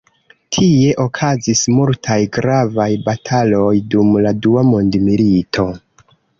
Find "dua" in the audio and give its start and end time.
4.49-4.67